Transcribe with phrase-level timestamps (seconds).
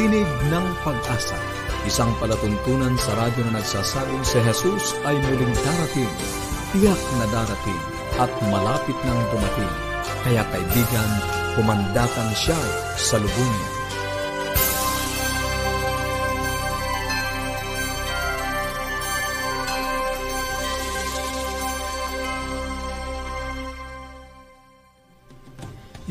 [0.00, 1.36] Tinig ng Pag-asa,
[1.84, 6.08] isang palatuntunan sa radyo na nagsasabing si Jesus ay muling darating,
[6.72, 7.82] tiyak na darating,
[8.16, 9.74] at malapit nang dumating.
[10.24, 11.10] Kaya kaibigan,
[11.52, 12.56] pumandakan siya
[12.96, 13.79] sa lubungin.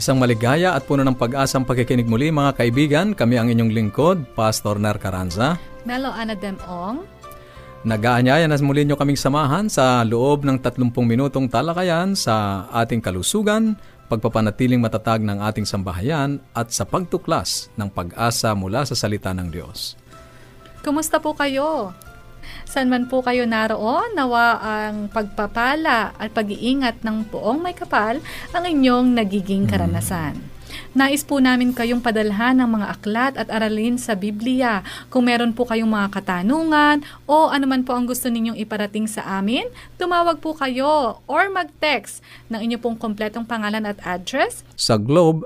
[0.10, 3.14] Isang maligaya at puno ng pag-asang pagkikinig muli mga kaibigan.
[3.14, 5.62] Kami ang inyong lingkod, Pastor Ner Caranza.
[5.86, 7.06] Melo Ana Demong.
[7.86, 13.78] Nag-aanyaya na muli nyo kaming samahan sa loob ng 30 minutong talakayan sa ating kalusugan,
[14.10, 19.94] pagpapanatiling matatag ng ating sambahayan at sa pagtuklas ng pag-asa mula sa salita ng Diyos.
[20.82, 21.94] Kumusta po kayo?
[22.70, 28.22] San man po kayo naroon, nawa ang pagpapala at pag-iingat ng poong may kapal
[28.54, 29.72] ang inyong nagiging hmm.
[29.72, 30.38] karanasan.
[30.94, 34.82] Nais po namin kayong padalhan ng mga aklat at aralin sa Biblia.
[35.10, 39.66] Kung meron po kayong mga katanungan o anuman po ang gusto ninyong iparating sa amin,
[39.98, 44.66] tumawag po kayo or mag-text ng inyo pong kompletong pangalan at address.
[44.78, 45.46] Sa Globe,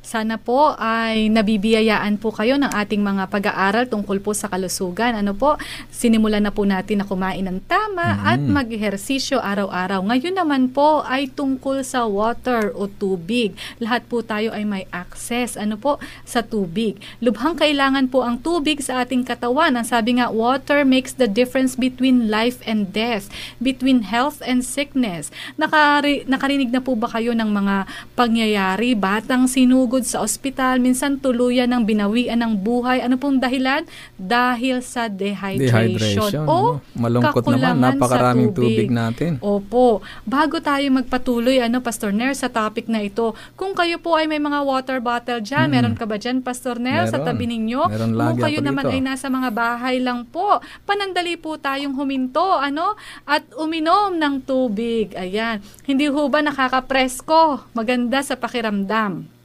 [0.00, 5.18] Sana po ay nabibiyayaan po kayo ng ating mga pag-aaral tungkol po sa kalusugan.
[5.18, 5.58] Ano po,
[5.92, 8.30] sinimulan na po natin na kumain ng tama mm-hmm.
[8.30, 10.00] at mag-ehersisyo araw-araw.
[10.08, 13.52] Ngayon naman po ay tungkol sa water o tubig.
[13.82, 16.96] Lahat po tayo ay may access ano po sa tubig.
[17.20, 19.76] Lubhang kailangan po ang tubig sa ating katawan.
[19.76, 23.28] Ang sabi nga, water makes the difference between life and death,
[23.60, 25.28] between health and sickness.
[25.60, 27.76] Nakari- nakarinig na po ba kayo ng mga
[28.16, 33.00] pangyayari, batang sinugod sinugod sa ospital, minsan tuluyan ng binawian ng buhay.
[33.00, 33.88] Ano pong dahilan?
[34.20, 35.96] Dahil sa dehydration.
[35.96, 38.84] dehydration o Malungkot naman, napakaraming tubig.
[38.84, 39.40] tubig natin.
[39.40, 40.04] Opo.
[40.28, 44.36] Bago tayo magpatuloy, ano, Pastor Ner, sa topic na ito, kung kayo po ay may
[44.36, 45.72] mga water bottle dyan, hmm.
[45.72, 47.88] meron ka ba dyan, Pastor Ner, sa tabi ninyo?
[47.88, 48.92] Meron kung kayo naman dito.
[48.92, 52.92] ay nasa mga bahay lang po, panandali po tayong huminto, ano,
[53.24, 55.16] at uminom ng tubig.
[55.16, 55.64] Ayan.
[55.88, 57.72] Hindi ho ba nakakapresko?
[57.72, 59.37] Maganda sa pakiramdam.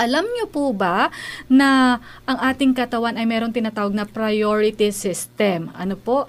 [0.00, 1.12] Alam niyo po ba
[1.44, 5.68] na ang ating katawan ay meron tinatawag na priority system?
[5.76, 6.24] Ano po?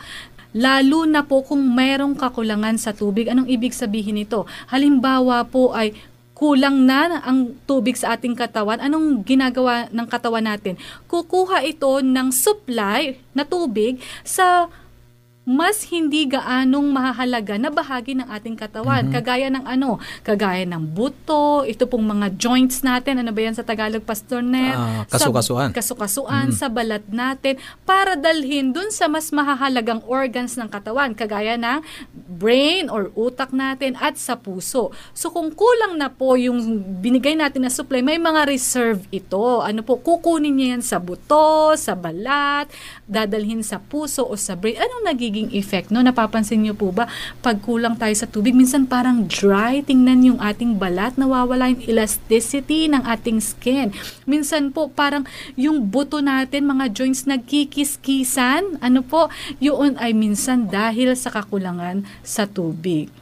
[0.51, 3.31] Lalo na po kung merong kakulangan sa tubig.
[3.31, 4.43] Anong ibig sabihin nito?
[4.67, 5.95] Halimbawa po ay
[6.35, 10.75] kulang na ang tubig sa ating katawan, anong ginagawa ng katawan natin?
[11.05, 14.67] Kukuha ito ng supply na tubig sa
[15.41, 19.09] mas hindi gaanong mahalaga na bahagi ng ating katawan.
[19.09, 19.17] Mm-hmm.
[19.17, 23.65] Kagaya ng ano, kagaya ng buto, ito pong mga joints natin, ano ba yan sa
[23.65, 24.77] Tagalog, Pastor Net?
[24.77, 25.73] Uh, kasukasuan.
[25.73, 26.61] Sa, kasukasuan, mm-hmm.
[26.61, 27.57] sa balat natin,
[27.89, 31.81] para dalhin dun sa mas mahahalagang organs ng katawan, kagaya ng
[32.13, 34.93] brain or utak natin at sa puso.
[35.17, 39.65] So kung kulang na po yung binigay natin na supply, may mga reserve ito.
[39.65, 42.69] Ano po, kukunin niya yan sa buto, sa balat,
[43.09, 44.77] dadalhin sa puso o sa brain.
[44.77, 45.87] Anong nagiging magiging effect.
[45.95, 46.03] No?
[46.03, 47.07] Napapansin niyo po ba,
[47.39, 52.91] pag kulang tayo sa tubig, minsan parang dry, tingnan yung ating balat, nawawala yung elasticity
[52.91, 53.95] ng ating skin.
[54.27, 55.23] Minsan po, parang
[55.55, 59.31] yung buto natin, mga joints nagkikiskisan, ano po,
[59.63, 63.20] yun ay minsan dahil sa kakulangan sa tubig.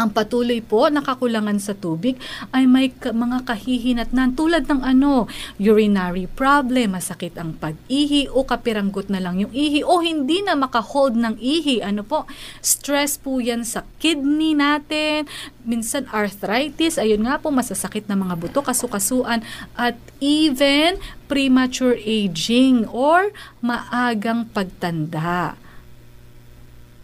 [0.00, 2.16] Ang patuloy po nakakulangan sa tubig
[2.50, 5.28] ay may ka- mga kahihinatnan tulad ng ano,
[5.60, 11.12] urinary problem, masakit ang pag-ihi o kapiranggot na lang yung ihi o hindi na makahold
[11.14, 11.84] ng ihi.
[11.84, 12.24] Ano po,
[12.64, 15.28] stress po yan sa kidney natin,
[15.68, 19.44] minsan arthritis, ayun nga po, masasakit na mga buto, kasukasuan,
[19.76, 20.96] at even
[21.28, 23.30] premature aging or
[23.60, 25.61] maagang pagtanda.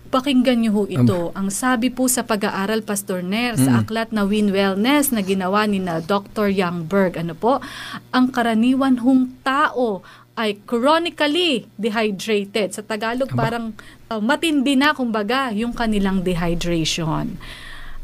[0.09, 1.37] Pakinggan niyo ho ito.
[1.37, 5.77] Ang sabi po sa pag-aaral, Pastor Ner, sa aklat na Win Wellness na ginawa ni
[5.77, 6.49] na Dr.
[6.49, 7.61] Youngberg, ano po,
[8.09, 10.01] ang karaniwan hong tao
[10.39, 12.73] ay chronically dehydrated.
[12.73, 13.77] Sa Tagalog, parang
[14.09, 17.37] uh, matindi na, kumbaga, yung kanilang dehydration.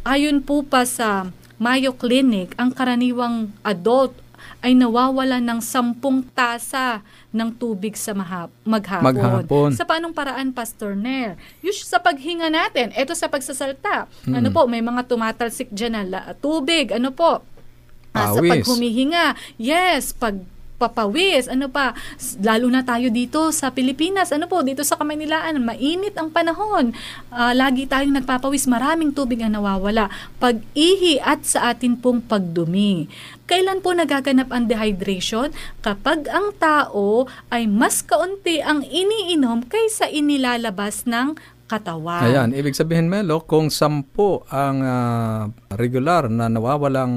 [0.05, 4.24] Ayon po pa sa Mayo Clinic, ang karaniwang adult
[4.65, 9.05] ay nawawala ng sampung tasa ng tubig sa mahap, maghapon.
[9.13, 9.71] Maghapon.
[9.77, 11.37] Sa paanong paraan, Pastor Nair?
[11.61, 14.09] Yung sa paghinga natin, eto sa pagsasalta.
[14.25, 16.97] Ano po, may mga tumatalsik dyan na la- tubig.
[16.97, 17.45] Ano po?
[18.17, 19.37] Ah, sa paghumihinga.
[19.61, 20.41] Yes, pag
[20.77, 21.95] papawis, ano pa,
[22.43, 26.93] lalo na tayo dito sa Pilipinas, ano po, dito sa Kamaynilaan, mainit ang panahon.
[27.31, 30.11] Ah, lagi tayong nagpapawis, maraming tubig ang nawawala.
[30.43, 33.07] Pag-ihi at sa atin pong pagdumi.
[33.45, 35.53] Kailan po nagaganap ang dehydration?
[35.85, 41.37] Kapag ang tao ay mas kaunti ang iniinom kaysa inilalabas ng
[41.69, 42.25] katawan.
[42.25, 47.13] Ayan, ibig sabihin Melo, kung sampu ang ah, regular na nawawalang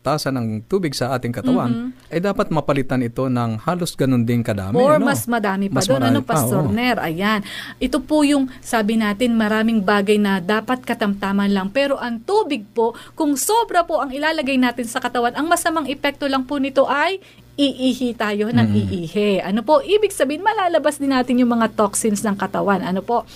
[0.00, 4.76] tasa ng tubig sa ating katawan, ay dapat mapalitan ito ng halos ganun din kadami.
[4.76, 5.06] Or no?
[5.06, 6.00] mas madami pa Mas doon.
[6.00, 6.72] marami Ano, pa, Pastor oo.
[6.72, 6.96] Ner?
[6.96, 7.40] Ayan.
[7.76, 11.68] Ito po yung sabi natin, maraming bagay na dapat katamtaman lang.
[11.68, 16.24] Pero ang tubig po, kung sobra po ang ilalagay natin sa katawan, ang masamang epekto
[16.24, 17.20] lang po nito ay
[17.54, 18.76] iihi tayo ng Mm.
[18.78, 19.30] iihi.
[19.44, 19.84] Ano po?
[19.84, 22.80] Ibig sabihin, malalabas din natin yung mga toxins ng katawan.
[22.80, 23.28] Ano po?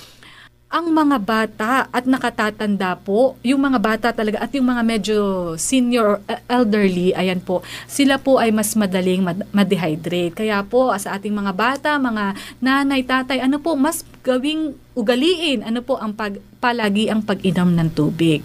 [0.75, 5.19] Ang mga bata at nakatatanda po, yung mga bata talaga at yung mga medyo
[5.55, 10.35] senior or uh, elderly, ayan po, sila po ay mas madaling mad- ma-dehydrate.
[10.35, 15.79] Kaya po sa ating mga bata, mga nanay, tatay, ano po, mas gawing ugaliin, ano
[15.79, 18.43] po, ang pag, palagi ang pag-inom ng tubig.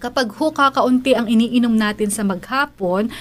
[0.00, 3.12] Kapag ho kakaunti ang iniinom natin sa maghapon,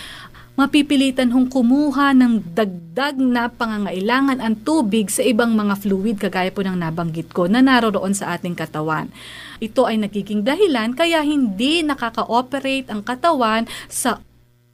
[0.57, 6.65] mapipilitan hong kumuha ng dagdag na pangangailangan ang tubig sa ibang mga fluid kagaya po
[6.65, 9.13] ng nabanggit ko na naroroon sa ating katawan.
[9.61, 14.17] Ito ay nagiging dahilan kaya hindi nakaka-operate ang katawan sa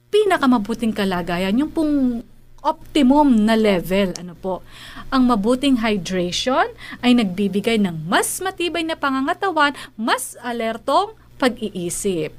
[0.08, 2.24] pinakamabuting kalagayan, yung pong
[2.64, 4.16] optimum na level.
[4.16, 4.64] Ano po?
[5.12, 6.64] Ang mabuting hydration
[7.04, 12.32] ay nagbibigay ng mas matibay na pangangatawan, mas alertong pag-iisip.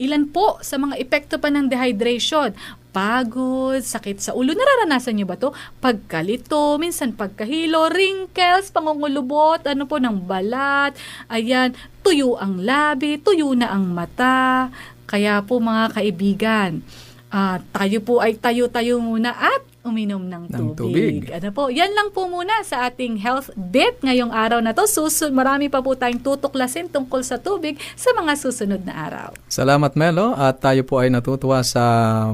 [0.00, 2.56] Ilan po sa mga epekto pa ng dehydration?
[2.90, 4.50] Pagod, sakit sa ulo.
[4.50, 5.54] Nararanasan niyo ba to?
[5.78, 10.98] Pagkalito, minsan pagkahilo, wrinkles, pangungulubot, ano po ng balat.
[11.30, 11.70] Ayan,
[12.02, 14.74] tuyo ang labi, tuyo na ang mata.
[15.06, 16.82] Kaya po mga kaibigan,
[17.30, 21.24] ah, tayo po ay tayo-tayo muna at uminom ng Ng tubig.
[21.24, 21.32] tubig.
[21.32, 24.84] Ano po, yan lang po muna sa ating health bit ngayong araw na to.
[24.84, 29.28] Susunod, marami pa po tayong tutuklasin tungkol sa tubig sa mga susunod na araw.
[29.48, 31.82] Salamat Melo at tayo po ay natutuwa sa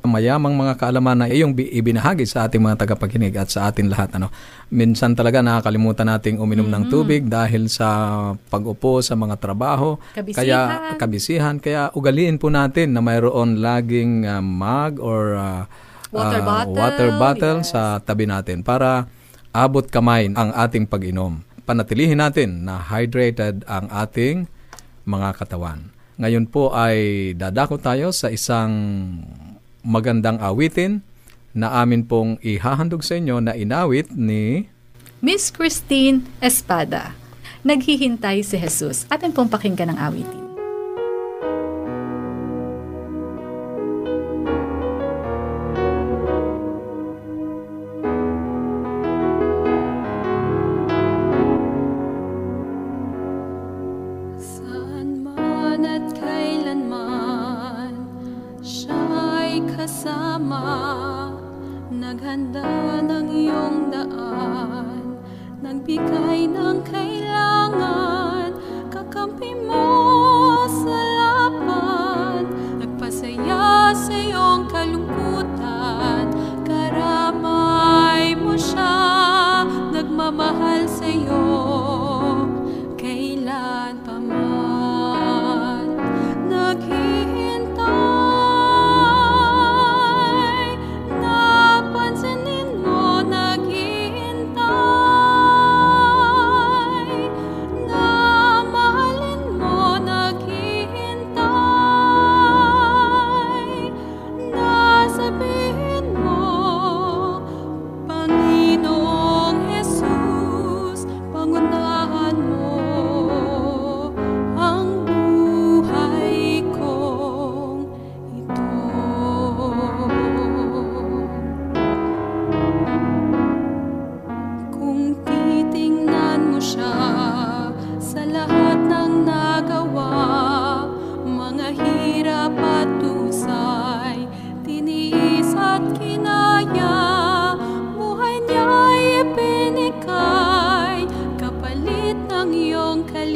[0.03, 4.19] mayamang mga kaalaman na iyong bi- ibinahagi sa ating mga tagapakinig at sa atin lahat.
[4.19, 4.35] Ano.
[4.67, 7.89] Minsan talaga nakakalimutan nating uminom ng tubig dahil sa
[8.51, 9.95] pag-upo sa mga trabaho.
[10.11, 10.35] Kabisihan.
[10.35, 10.61] Kaya
[10.99, 11.55] kabisihan.
[11.63, 15.71] Kaya ugaliin po natin na mayroon laging ah, mug or ah,
[16.17, 17.71] Water ah, bottle, water bottle yes.
[17.77, 19.05] sa tabi natin para
[19.53, 21.45] abot kamay ang ating pag-inom.
[21.69, 24.49] Panatilihin natin na hydrated ang ating
[25.05, 25.93] mga katawan.
[26.17, 28.73] Ngayon po ay dadako tayo sa isang
[29.85, 31.05] magandang awitin
[31.53, 34.73] na amin pong ihahandog sa inyo na inawit ni
[35.21, 37.17] Miss Christine Espada.
[37.65, 39.09] Naghihintay si Jesus.
[39.09, 40.46] Atin pong pakinggan ang awitin.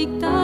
[0.01, 0.40] ligtas.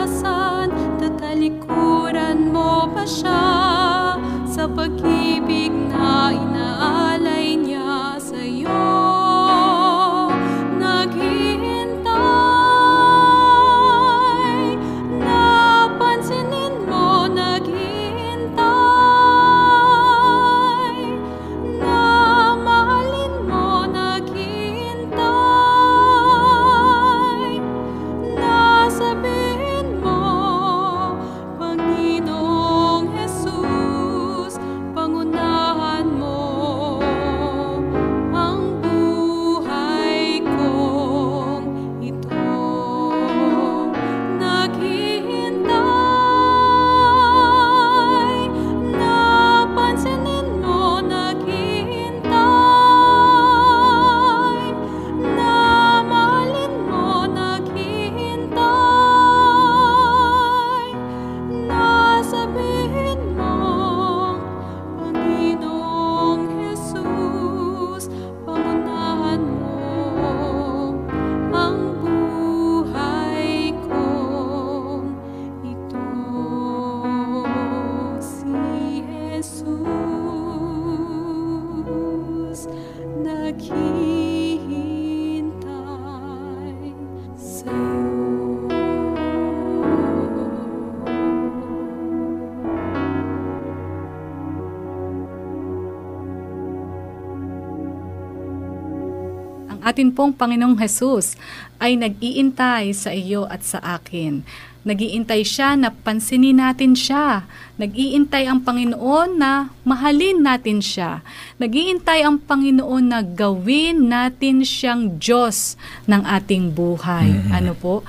[99.96, 101.40] Atin pong Panginoong Jesus
[101.80, 104.44] ay nag-iintay sa iyo at sa akin.
[104.84, 107.48] Nag-iintay siya na pansinin natin siya.
[107.80, 111.24] Nag-iintay ang Panginoon na mahalin natin siya.
[111.56, 117.32] Nag-iintay ang Panginoon na gawin natin siyang Diyos ng ating buhay.
[117.48, 118.04] Ano po?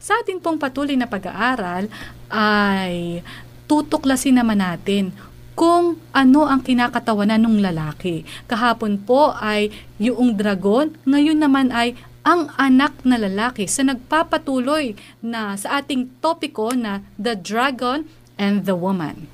[0.00, 1.92] Sa atin pong patuloy na pag-aaral
[2.32, 3.20] ay
[3.68, 5.12] tutuklasin naman natin
[5.58, 8.22] kung ano ang kinakatawanan ng lalaki.
[8.46, 15.58] Kahapon po ay yung dragon, ngayon naman ay ang anak na lalaki sa nagpapatuloy na
[15.58, 18.06] sa ating topiko na The Dragon
[18.38, 19.26] and the Woman.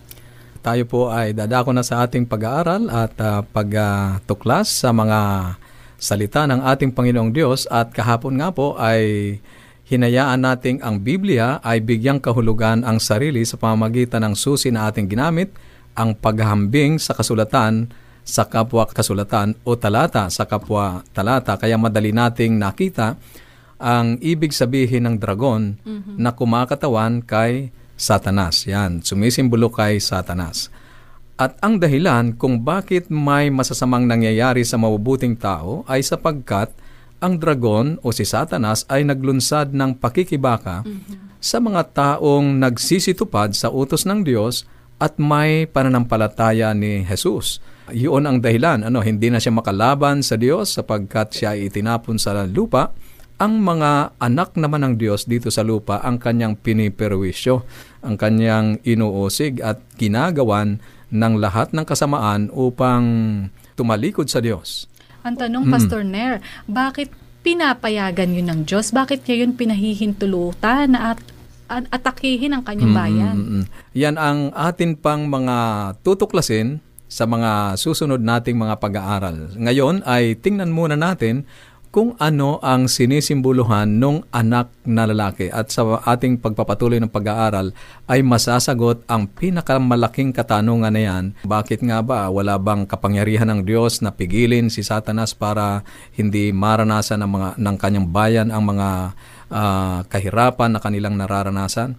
[0.64, 5.21] Tayo po ay dadako na sa ating pag-aaral at uh, pagtuklas sa mga
[6.00, 9.37] salita ng ating Panginoong Diyos at kahapon nga po ay
[9.85, 15.04] hinayaan nating ang Biblia ay bigyang kahulugan ang sarili sa pamamagitan ng susi na ating
[15.04, 15.52] ginamit,
[15.94, 17.90] ang paghahambing sa kasulatan
[18.24, 21.60] sa kapwa kasulatan o talata sa kapwa talata.
[21.60, 23.20] Kaya madali nating nakita
[23.76, 26.16] ang ibig sabihin ng dragon mm-hmm.
[26.16, 28.64] na kumakatawan kay Satanas.
[28.66, 30.72] Yan, sumisimbolo kay Satanas.
[31.34, 36.70] At ang dahilan kung bakit may masasamang nangyayari sa mabubuting tao ay sapagkat
[37.18, 41.38] ang dragon o si Satanas ay naglunsad ng pakikibaka mm-hmm.
[41.42, 44.64] sa mga taong nagsisitupad sa utos ng Diyos
[44.98, 47.58] at may pananampalataya ni Jesus.
[47.92, 52.46] Iyon ang dahilan, ano, hindi na siya makalaban sa Diyos sapagkat siya ay itinapon sa
[52.48, 52.96] lupa.
[53.36, 57.66] Ang mga anak naman ng Diyos dito sa lupa ang kanyang piniperwisyo,
[58.06, 60.78] ang kanyang inuusig at ginagawan
[61.10, 63.04] ng lahat ng kasamaan upang
[63.74, 64.86] tumalikod sa Diyos.
[65.26, 65.72] Ang tanong, mm.
[65.72, 67.10] Pastor Nair, bakit
[67.44, 68.94] pinapayagan yun ng Diyos?
[68.94, 71.20] Bakit kayo pinahihintulutan na at
[71.68, 73.37] atakihin ang kanyang bayan?
[73.37, 73.64] Mm-hmm.
[73.97, 75.56] Yan ang atin pang mga
[76.04, 79.54] tutuklasin sa mga susunod nating mga pag-aaral.
[79.54, 81.47] Ngayon ay tingnan muna natin
[81.94, 85.47] kung ano ang sinisimbuluhan ng anak na lalaki.
[85.47, 87.71] At sa ating pagpapatuloy ng pag-aaral
[88.11, 91.25] ay masasagot ang pinakamalaking katanungan na yan.
[91.47, 95.87] Bakit nga ba wala bang kapangyarihan ng Diyos na pigilin si Satanas para
[96.18, 99.14] hindi maranasan ng, mga, ng kanyang bayan ang mga
[99.54, 101.94] uh, kahirapan na kanilang nararanasan?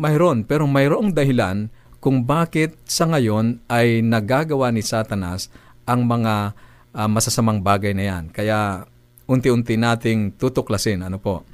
[0.00, 1.68] Mayroon, pero mayroong dahilan
[2.00, 5.52] kung bakit sa ngayon ay nagagawa ni Satanas
[5.84, 6.56] ang mga
[6.96, 8.24] uh, masasamang bagay na yan.
[8.32, 8.88] Kaya
[9.28, 11.04] unti-unti nating tutuklasin.
[11.06, 11.44] Ano po?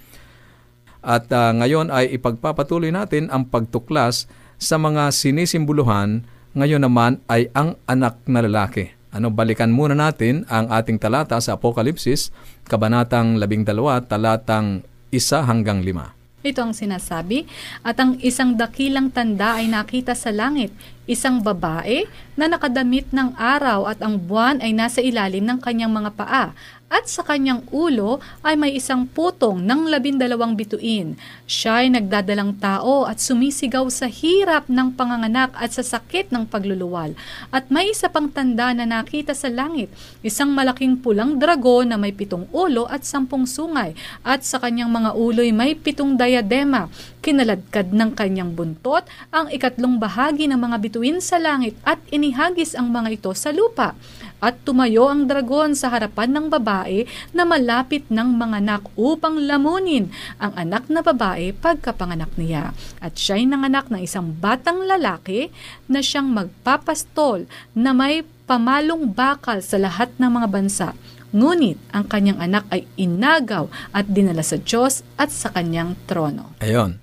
[1.03, 6.25] At uh, ngayon ay ipagpapatuloy natin ang pagtuklas sa mga sinisimbuluhan.
[6.57, 8.97] Ngayon naman ay ang anak na lalaki.
[9.13, 12.33] Ano, balikan muna natin ang ating talata sa Apokalipsis,
[12.69, 16.47] Kabanatang 12, talatang 1 hanggang 5.
[16.47, 17.49] Ito ang sinasabi,
[17.83, 20.71] at ang isang dakilang tanda ay nakita sa langit,
[21.07, 26.11] isang babae na nakadamit ng araw at ang buwan ay nasa ilalim ng kanyang mga
[26.19, 26.47] paa
[26.87, 31.19] at sa kanyang ulo ay may isang putong ng labindalawang bituin.
[31.43, 37.19] Siya ay nagdadalang tao at sumisigaw sa hirap ng panganganak at sa sakit ng pagluluwal.
[37.51, 39.91] At may isa pang tanda na nakita sa langit,
[40.23, 45.11] isang malaking pulang dragon na may pitong ulo at sampung sungay, at sa kanyang mga
[45.19, 46.87] ulo'y may pitong diadema.
[47.27, 49.03] Kinaladkad ng kanyang buntot
[49.35, 53.99] ang ikatlong bahagi ng mga bituin sa langit at inihagis ang mga ito sa lupa.
[54.39, 57.03] At tumayo ang dragon sa harapan ng babae
[57.35, 60.07] na malapit ng mga anak upang lamunin
[60.39, 62.71] ang anak na babae pagkapanganak niya.
[63.03, 65.51] At siya'y nanganak ng isang batang lalaki
[65.91, 70.89] na siyang magpapastol na may pamalong bakal sa lahat ng mga bansa.
[71.35, 76.55] Ngunit ang kanyang anak ay inagaw at dinala sa Diyos at sa kanyang trono.
[76.63, 77.03] Ayon.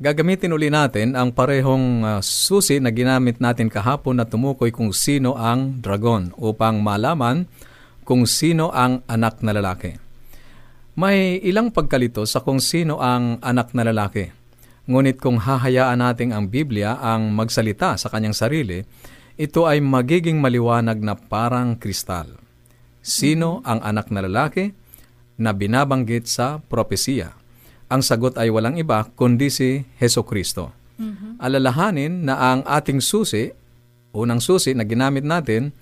[0.00, 5.36] Gagamitin uli natin ang parehong uh, susi na ginamit natin kahapon na tumukoy kung sino
[5.36, 7.44] ang dragon upang malaman
[8.08, 10.00] kung sino ang anak na lalaki.
[10.96, 14.32] May ilang pagkalito sa kung sino ang anak na lalaki.
[14.88, 18.80] Ngunit kung hahayaan natin ang Biblia ang magsalita sa kanyang sarili,
[19.36, 22.40] ito ay magiging maliwanag na parang kristal.
[23.04, 24.72] Sino ang anak na lalaki
[25.36, 27.39] na binabanggit sa propesiya?
[27.90, 30.70] Ang sagot ay walang iba kundi si Heso Kristo.
[30.96, 31.42] Mm-hmm.
[31.42, 33.50] Alalahanin na ang ating susi,
[34.14, 35.74] unang susi na ginamit natin,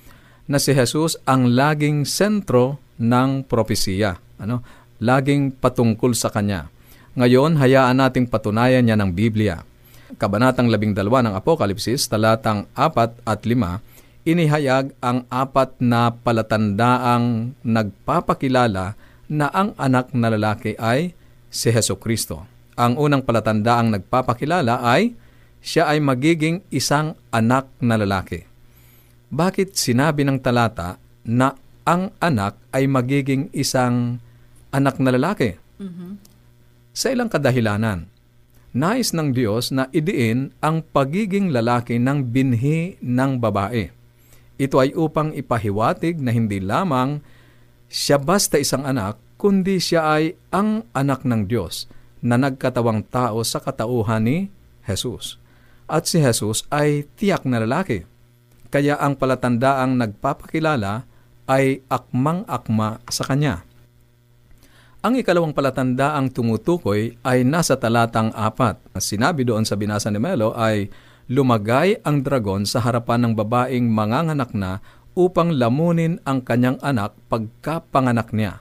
[0.49, 4.17] na si Jesus ang laging sentro ng propesiya.
[4.41, 4.65] Ano?
[5.05, 6.73] Laging patungkol sa Kanya.
[7.19, 9.61] Ngayon, hayaan nating patunayan niya ng Biblia.
[10.17, 18.97] Kabanatang 12 ng Apokalipsis, talatang 4 at 5, inihayag ang apat na palatandaang nagpapakilala
[19.29, 21.13] na ang anak na lalaki ay
[21.49, 22.45] si Heso Kristo.
[22.79, 25.19] Ang unang palatandaang nagpapakilala ay
[25.59, 28.47] siya ay magiging isang anak na lalaki.
[29.29, 31.53] Bakit sinabi ng talata na
[31.89, 34.21] ang anak ay magiging isang
[34.73, 35.57] anak na lalaki.
[35.81, 36.21] Mhm.
[36.93, 38.13] Sa ilang kadahilanan,
[38.77, 43.89] nais ng Diyos na idiin ang pagiging lalaki ng binhi ng babae.
[44.59, 47.23] Ito ay upang ipahiwatig na hindi lamang
[47.89, 51.87] siya basta isang anak, kundi siya ay ang anak ng Diyos
[52.19, 54.39] na nagkatawang tao sa katauhan ni
[54.85, 55.39] Jesus.
[55.87, 58.05] At si Jesus ay tiyak na lalaki.
[58.69, 61.09] Kaya ang palatandaang nagpapakilala
[61.49, 63.65] ay akmang-akma sa kanya.
[65.01, 68.83] Ang ikalawang palatandaang tumutukoy ay nasa talatang apat.
[68.99, 70.91] Sinabi doon sa binasa ni Melo ay
[71.31, 74.83] lumagay ang dragon sa harapan ng babaeng manganganak na
[75.17, 78.61] upang lamunin ang kanyang anak pagkapanganak niya.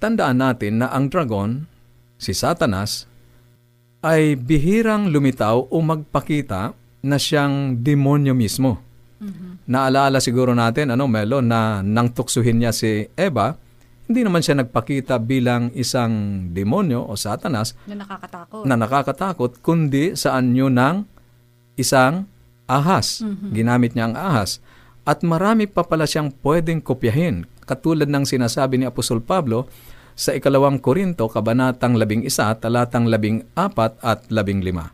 [0.00, 1.68] Tandaan natin na ang dragon,
[2.16, 3.04] si Satanas,
[4.00, 6.72] ay bihirang lumitaw o magpakita
[7.04, 8.80] na siyang demonyo mismo.
[9.68, 13.52] Naalala siguro natin, ano, Melo, na nang tuksuhin niya si Eva,
[14.08, 18.64] hindi naman siya nagpakita bilang isang demonyo o satanas Na nakakatakot.
[18.66, 21.04] na nakakatakot, kundi sa anyo ng
[21.76, 22.24] isang
[22.66, 23.22] ahas.
[23.52, 24.58] Ginamit niya ang ahas.
[25.04, 27.46] At marami pa pala siyang pwedeng kopyahin.
[27.68, 29.70] Katulad ng sinasabi ni Apostol Pablo
[30.20, 34.92] sa ikalawang Korinto, kabanatang labing isa, talatang labing apat at labing lima.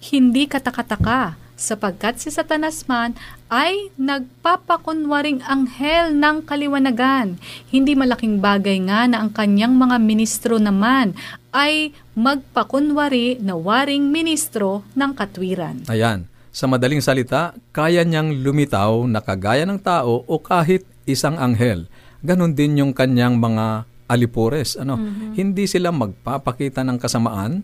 [0.00, 3.12] Hindi katakataka, sapagkat si Satanas man
[3.52, 7.36] ay nagpapakunwaring anghel ng kaliwanagan.
[7.68, 11.12] Hindi malaking bagay nga na ang kanyang mga ministro naman
[11.52, 15.84] ay magpakunwari na waring ministro ng katwiran.
[15.92, 16.24] Ayan.
[16.48, 21.86] Sa madaling salita, kaya niyang lumitaw na kagaya ng tao o kahit isang anghel.
[22.24, 24.74] Ganon din yung kanyang mga alipores.
[24.74, 24.98] Ano?
[25.38, 27.62] Hindi sila magpapakita ng kasamaan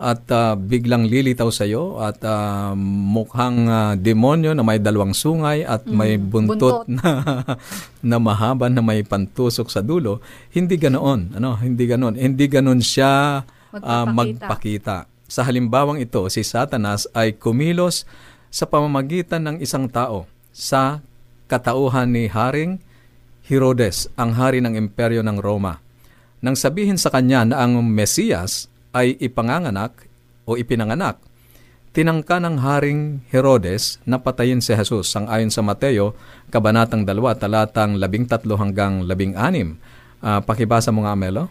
[0.00, 5.62] at ah, biglang lilitaw sa iyo at ah, mukhang ah, demonyo na may dalawang sungay
[5.62, 6.90] at may buntot, buntot.
[6.90, 7.12] na
[8.10, 10.24] na mahaba na may pantusok sa dulo.
[10.50, 11.36] Hindi ganoon.
[11.36, 11.60] Ano?
[11.60, 12.16] Hindi ganoon.
[12.16, 14.10] Hindi ganoon siya Magpapakita.
[14.16, 14.96] magpakita.
[15.30, 18.02] Sa halimbawang ito, si Satanas ay kumilos
[18.50, 21.04] sa pamamagitan ng isang tao sa
[21.46, 22.82] katauhan ni Haring
[23.50, 25.82] Herodes, ang hari ng imperyo ng Roma.
[26.38, 30.06] Nang sabihin sa kanya na ang Mesiyas ay ipanganganak
[30.46, 31.18] o ipinanganak,
[31.90, 36.14] tinangka ng Haring Herodes na patayin si Jesus sang ayon sa Mateo,
[36.54, 39.34] Kabanatang 2, talatang 13 hanggang 16.
[40.22, 41.50] Ah, pakibasa mo nga, Melo.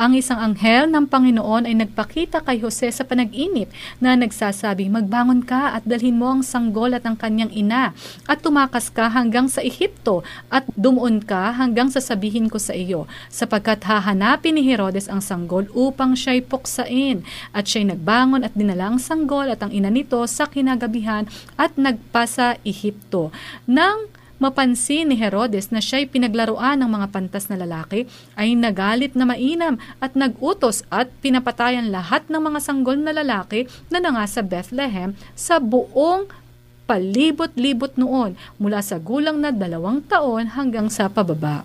[0.00, 3.68] Ang isang anghel ng Panginoon ay nagpakita kay Jose sa panag-inip
[4.00, 7.92] na nagsasabi, Magbangon ka at dalhin mo ang sanggol at ang kanyang ina
[8.24, 13.04] at tumakas ka hanggang sa Ehipto at dumuon ka hanggang sa sabihin ko sa iyo
[13.28, 17.20] sapagkat hahanapin ni Herodes ang sanggol upang siya'y puksain
[17.52, 21.28] at siya'y nagbangon at dinala ang sanggol at ang ina nito sa kinagabihan
[21.60, 23.28] at nagpasa Ehipto.
[23.68, 24.08] Nang
[24.42, 29.78] mapansin ni Herodes na siya'y pinaglaruan ng mga pantas na lalaki, ay nagalit na mainam
[30.02, 35.62] at nagutos at pinapatayan lahat ng mga sanggol na lalaki na nanga sa Bethlehem sa
[35.62, 36.26] buong
[36.90, 41.62] palibot-libot noon mula sa gulang na dalawang taon hanggang sa pababa.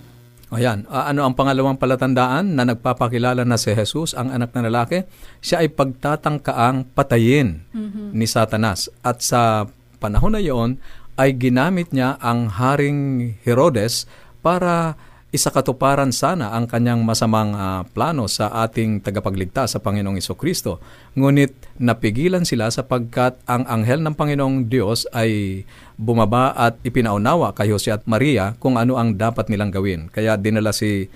[0.47, 5.03] Ayan, Ah, ano ang pangalawang palatandaan na nagpapakilala na si Jesus, ang anak na lalaki?
[5.43, 7.67] Siya ay pagtatangkaang patayin
[8.15, 8.87] ni Satanas.
[9.03, 9.67] At sa
[9.99, 10.79] panahon na iyon,
[11.17, 14.05] ay ginamit niya ang Haring Herodes
[14.45, 14.95] para
[15.27, 20.79] isakatuparan sana ang kanyang masamang ah, plano sa ating tagapagligtas sa Panginoong Kristo.
[21.19, 25.61] Ngunit napigilan sila sapagkat ang anghel ng Panginoong Diyos ay
[25.99, 30.07] bumaba at ipinaunawa kay Jose at Maria kung ano ang dapat nilang gawin.
[30.07, 31.11] Kaya dinala si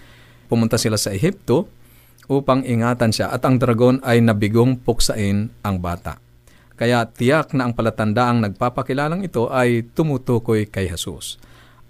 [0.52, 1.72] pumunta sila sa Ehipto
[2.28, 6.31] upang ingatan siya at ang dragon ay nabigong puksain ang bata.
[6.82, 11.38] Kaya tiyak na ang palatandaang nagpapakilalang ito ay tumutukoy kay Jesus.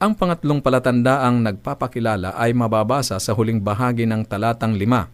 [0.04, 5.08] Ang pangatlong palatandaang nagpapakilala ay mababasa sa huling bahagi ng talatang lima.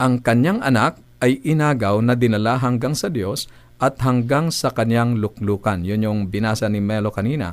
[0.00, 5.84] Ang kanyang anak ay inagaw na dinala hanggang sa Diyos at hanggang sa kanyang luklukan.
[5.84, 7.52] Yun yung binasa ni Melo kanina.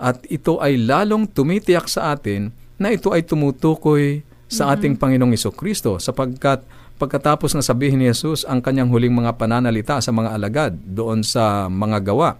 [0.00, 6.00] At ito ay lalong tumitiyak sa atin na ito ay tumutukoy sa ating Panginoong Kristo
[6.00, 6.64] sapagkat
[6.98, 11.66] pagkatapos na sabihin ni Jesus ang kanyang huling mga pananalita sa mga alagad doon sa
[11.66, 12.38] mga gawa,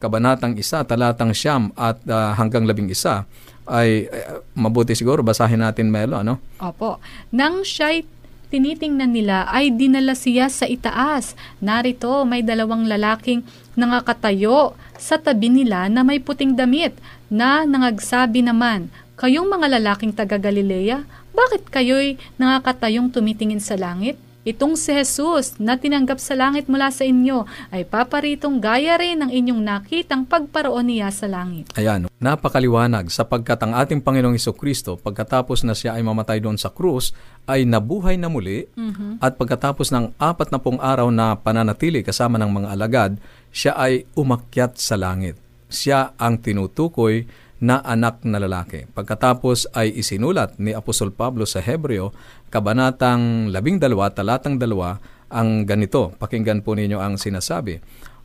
[0.00, 3.28] kabanatang isa, talatang siyam at ah, hanggang labing isa,
[3.70, 6.42] ay eh, mabuti siguro basahin natin Melo, ano?
[6.58, 6.98] Opo.
[7.30, 8.02] Nang siya'y
[8.50, 11.38] tinitingnan nila ay dinala siya sa itaas.
[11.62, 13.46] Narito may dalawang lalaking
[13.78, 16.98] nangakatayo sa tabi nila na may puting damit
[17.30, 24.18] na nangagsabi naman, Kayong mga lalaking taga Galilea, bakit kayo'y nakakatayong tumitingin sa langit?
[24.40, 29.30] itong si Jesus na tinanggap sa langit mula sa inyo ay paparitong gaya rin ng
[29.30, 31.68] inyong nakitang pagparoon niya sa langit.
[31.76, 36.72] Ayan, napakaliwanag sapagkat ang ating Panginoong Iso Kristo pagkatapos na siya ay mamatay doon sa
[36.72, 37.12] krus
[37.44, 38.64] ay nabuhay na muli
[39.20, 43.12] at pagkatapos ng apat na pong araw na pananatili kasama ng mga alagad,
[43.52, 45.36] siya ay umakyat sa langit.
[45.70, 47.28] Siya ang tinutukoy
[47.60, 48.88] na anak na lalaki.
[48.96, 52.10] Pagkatapos ay isinulat ni Apostol Pablo sa Hebreo,
[52.48, 56.16] kabanatang 12, talatang 2, ang ganito.
[56.16, 57.78] Pakinggan po ninyo ang sinasabi.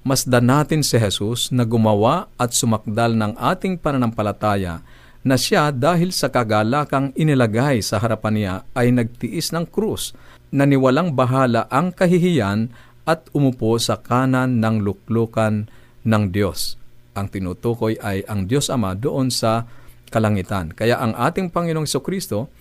[0.07, 4.81] Masdan natin si Jesus na gumawa at sumakdal ng ating pananampalataya
[5.25, 10.13] na siya dahil sa kagalakang inilagay sa harapan niya ay nagtiis ng krus,
[10.53, 12.69] naniwalang bahala ang kahihiyan
[13.09, 15.65] at umupo sa kanan ng luklukan
[16.05, 16.84] ng Diyos
[17.15, 19.65] ang tinutukoy ay ang Diyos Ama doon sa
[20.11, 20.75] kalangitan.
[20.75, 22.51] Kaya ang ating Panginoong Kristo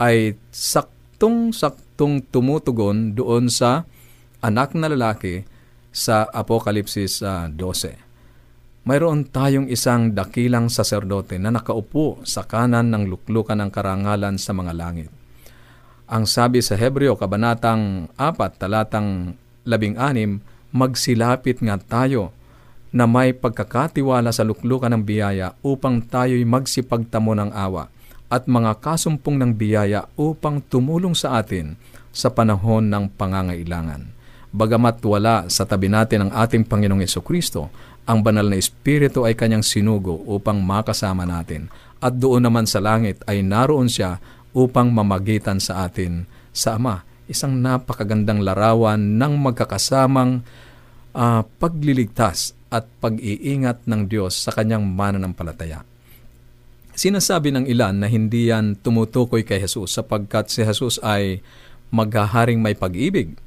[0.00, 3.84] ay saktong-saktong tumutugon doon sa
[4.40, 5.44] anak na lalaki
[5.92, 8.08] sa Apokalipsis uh, 12.
[8.88, 14.72] Mayroon tayong isang dakilang saserdote na nakaupo sa kanan ng luklukan ng karangalan sa mga
[14.72, 15.12] langit.
[16.08, 19.36] Ang sabi sa Hebreo, Kabanatang 4, talatang
[19.68, 20.40] 16,
[20.72, 22.32] magsilapit nga tayo
[22.94, 27.92] na may pagkakatiwala sa luklukan ng biyaya upang tayo'y magsipagtamo ng awa
[28.28, 31.76] at mga kasumpong ng biyaya upang tumulong sa atin
[32.12, 34.12] sa panahon ng pangangailangan.
[34.48, 37.68] Bagamat wala sa tabi natin ang ating Panginoong Yeso Kristo,
[38.08, 41.68] ang banal na Espiritu ay kanyang sinugo upang makasama natin.
[42.00, 44.16] At doon naman sa langit ay naroon siya
[44.56, 47.04] upang mamagitan sa atin sa Ama.
[47.28, 50.40] Isang napakagandang larawan ng magkakasamang
[51.14, 55.84] uh, pagliligtas at pag-iingat ng Diyos sa kanyang mananampalataya.
[56.98, 61.38] Sinasabi ng ilan na hindi yan tumutukoy kay Jesus sapagkat si Jesus ay
[61.94, 63.38] maghaharing may pag-ibig.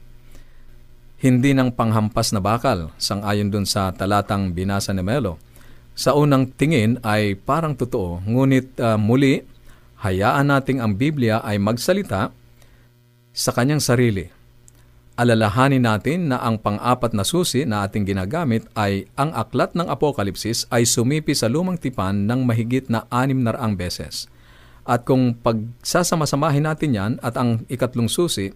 [1.21, 5.37] Hindi ng panghampas na bakal, sangayon dun sa talatang binasa ni Melo.
[5.93, 9.43] Sa unang tingin ay parang totoo, ngunit uh, muli,
[10.01, 12.33] hayaan nating ang Biblia ay magsalita
[13.29, 14.40] sa kanyang sarili
[15.21, 20.65] alalahanin natin na ang pang-apat na susi na ating ginagamit ay ang aklat ng Apokalipsis
[20.73, 24.25] ay sumipi sa lumang tipan ng mahigit na anim na raang beses.
[24.81, 28.49] At kung pagsasama-samahin natin yan at ang ikatlong susi,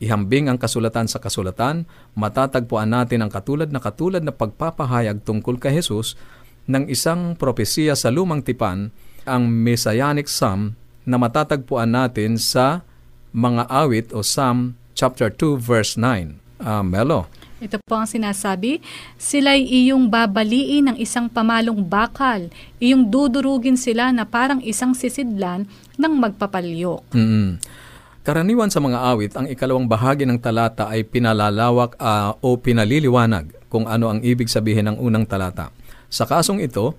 [0.00, 1.84] ihambing ang kasulatan sa kasulatan,
[2.16, 6.16] matatagpuan natin ang katulad na katulad na pagpapahayag tungkol kay Jesus
[6.64, 8.96] ng isang propesiya sa lumang tipan,
[9.28, 10.72] ang Messianic Psalm
[11.04, 12.80] na matatagpuan natin sa
[13.36, 16.42] mga awit o Psalm chapter 2 verse 9.
[16.58, 17.30] Uh, Melo.
[17.62, 18.82] Ito po ang sinasabi,
[19.14, 22.50] sila'y iyong babaliin ng isang pamalong bakal,
[22.82, 27.14] iyong dudurugin sila na parang isang sisidlan ng magpapalyok.
[27.14, 27.48] Mm-hmm.
[28.26, 33.86] Karaniwan sa mga awit, ang ikalawang bahagi ng talata ay pinalalawak uh, o pinaliliwanag kung
[33.86, 35.74] ano ang ibig sabihin ng unang talata.
[36.10, 36.94] Sa kasong ito,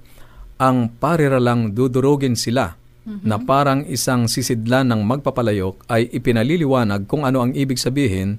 [0.60, 7.52] ang pariralang dudurugin sila na parang isang sisidlan ng magpapalayok ay ipinaliliwanag kung ano ang
[7.58, 8.38] ibig sabihin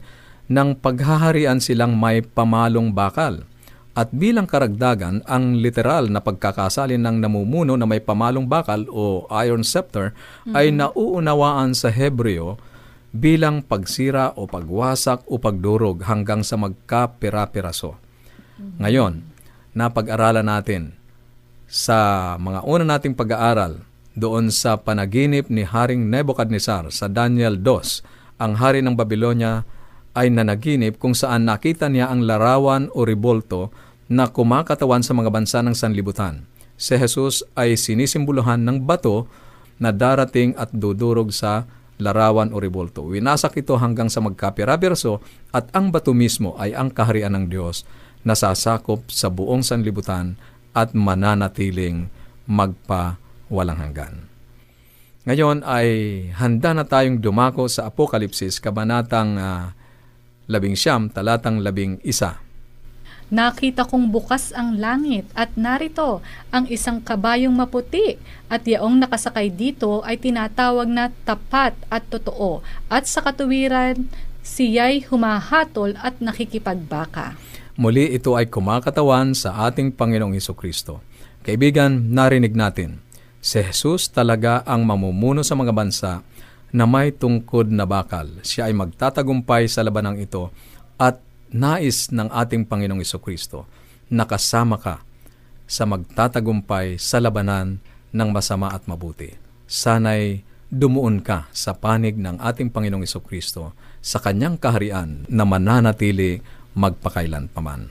[0.51, 3.47] ng paghaharian silang may pamalong bakal.
[3.91, 9.67] At bilang karagdagan, ang literal na pagkakasalin ng namumuno na may pamalong bakal o iron
[9.67, 10.55] scepter mm-hmm.
[10.55, 12.55] ay nauunawaan sa Hebreo
[13.11, 17.99] bilang pagsira o pagwasak o pagdurog hanggang sa magkapira-piraso.
[17.99, 18.79] Mm-hmm.
[18.79, 19.13] Ngayon,
[19.75, 20.95] napag-aralan natin
[21.67, 28.41] sa mga una nating pag-aaral doon sa panaginip ni Haring Nebuchadnezzar sa Daniel 2.
[28.43, 29.63] Ang hari ng Babylonia
[30.17, 33.71] ay nanaginip kung saan nakita niya ang larawan o ribolto
[34.11, 36.43] na kumakatawan sa mga bansa ng sanlibutan.
[36.75, 39.31] Si Jesus ay sinisimbuluhan ng bato
[39.79, 41.69] na darating at dudurog sa
[42.01, 43.07] larawan o ribolto.
[43.07, 45.21] Winasak ito hanggang sa magkapira-birso
[45.55, 47.85] at ang bato mismo ay ang kaharian ng Diyos
[48.25, 50.35] na sasakop sa buong sanlibutan
[50.75, 52.09] at mananatiling
[52.49, 54.31] magpa walang hanggan.
[55.29, 55.89] Ngayon ay
[56.33, 59.77] handa na tayong dumako sa Apokalipsis, kabanatang uh,
[60.49, 62.41] labing siyam, talatang labing isa.
[63.31, 66.19] Nakita kong bukas ang langit at narito
[66.51, 68.19] ang isang kabayong maputi
[68.51, 72.59] at yaong nakasakay dito ay tinatawag na tapat at totoo
[72.91, 74.11] at sa katuwiran
[74.43, 77.39] siya'y humahatol at nakikipagbaka.
[77.79, 80.99] Muli ito ay kumakatawan sa ating Panginoong Iso Kristo.
[81.47, 82.99] Kaibigan, narinig natin
[83.41, 86.21] Si Jesus talaga ang mamumuno sa mga bansa
[86.71, 88.29] na may tungkod na bakal.
[88.45, 90.53] Siya ay magtatagumpay sa labanang ito
[91.01, 91.17] at
[91.49, 93.65] nais ng ating Panginoong Kristo
[94.13, 95.01] nakasama ka
[95.65, 97.79] sa magtatagumpay sa labanan
[98.11, 99.33] ng masama at mabuti.
[99.71, 103.73] Sana'y dumuon ka sa panig ng ating Panginoong Kristo
[104.03, 106.43] sa kanyang kaharian na mananatili
[106.75, 107.89] magpakailan paman.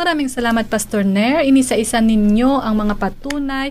[0.00, 1.44] Maraming salamat Pastor Nair.
[1.44, 3.68] Inisa-isa ninyo ang mga patunay